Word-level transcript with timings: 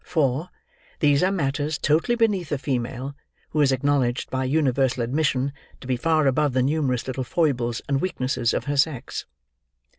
For, 0.03 0.49
these 0.99 1.21
are 1.21 1.31
matters 1.31 1.77
totally 1.77 2.15
beneath 2.15 2.51
a 2.51 2.57
female 2.57 3.15
who 3.51 3.61
is 3.61 3.71
acknowledged 3.71 4.31
by 4.31 4.45
universal 4.45 5.03
admission 5.03 5.53
to 5.79 5.85
be 5.85 5.95
far 5.95 6.25
above 6.25 6.53
the 6.53 6.63
numerous 6.63 7.05
little 7.05 7.23
foibles 7.23 7.83
and 7.87 8.01
weaknesses 8.01 8.51
of 8.51 8.63
her 8.63 8.77
sex. 8.77 9.27